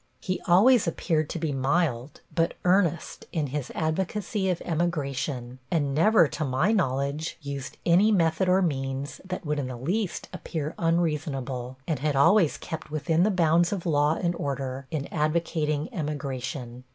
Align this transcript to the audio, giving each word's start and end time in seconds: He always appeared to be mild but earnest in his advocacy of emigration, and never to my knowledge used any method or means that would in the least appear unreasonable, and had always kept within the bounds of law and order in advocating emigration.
He 0.19 0.41
always 0.47 0.87
appeared 0.87 1.29
to 1.29 1.37
be 1.37 1.51
mild 1.53 2.21
but 2.33 2.55
earnest 2.65 3.25
in 3.31 3.45
his 3.53 3.71
advocacy 3.75 4.49
of 4.49 4.59
emigration, 4.65 5.59
and 5.69 5.93
never 5.93 6.27
to 6.27 6.43
my 6.43 6.71
knowledge 6.71 7.37
used 7.39 7.77
any 7.85 8.11
method 8.11 8.49
or 8.49 8.63
means 8.63 9.21
that 9.23 9.45
would 9.45 9.59
in 9.59 9.67
the 9.67 9.77
least 9.77 10.27
appear 10.33 10.73
unreasonable, 10.79 11.77
and 11.87 11.99
had 11.99 12.15
always 12.15 12.57
kept 12.57 12.89
within 12.89 13.21
the 13.21 13.29
bounds 13.29 13.71
of 13.71 13.85
law 13.85 14.15
and 14.19 14.35
order 14.37 14.87
in 14.89 15.05
advocating 15.13 15.87
emigration. 15.93 16.83